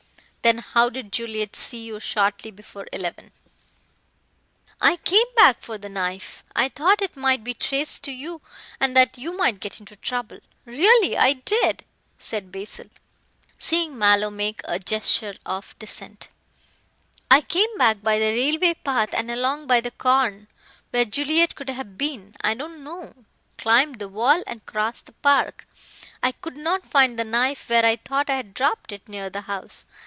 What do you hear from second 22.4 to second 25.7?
I don't know. I climbed the wall and crossed the park.